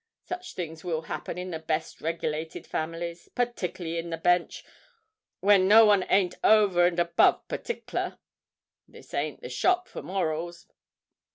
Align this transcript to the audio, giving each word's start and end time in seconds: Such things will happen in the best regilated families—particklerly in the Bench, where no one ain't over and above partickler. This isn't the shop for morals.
Such 0.23 0.55
things 0.55 0.83
will 0.83 1.03
happen 1.03 1.37
in 1.37 1.51
the 1.51 1.59
best 1.59 2.01
regilated 2.01 2.65
families—particklerly 2.65 3.99
in 3.99 4.09
the 4.09 4.17
Bench, 4.17 4.65
where 5.41 5.59
no 5.59 5.85
one 5.85 6.07
ain't 6.09 6.33
over 6.43 6.87
and 6.87 6.99
above 6.99 7.47
partickler. 7.47 8.17
This 8.87 9.09
isn't 9.13 9.41
the 9.41 9.49
shop 9.49 9.87
for 9.87 10.01
morals. 10.01 10.65